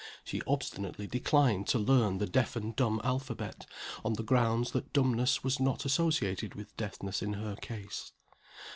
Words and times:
She 0.23 0.41
obstinately 0.47 1.05
declined 1.05 1.67
to 1.67 1.77
learn 1.77 2.17
the 2.17 2.25
deaf 2.25 2.55
and 2.55 2.75
dumb 2.75 2.99
alphabet 3.03 3.67
on 4.03 4.13
the 4.13 4.23
ground 4.23 4.65
that 4.73 4.91
dumbness 4.93 5.43
was 5.43 5.59
not 5.59 5.85
associated 5.85 6.55
with 6.55 6.75
deafness 6.75 7.21
in 7.21 7.33
her 7.33 7.55
case. 7.57 8.11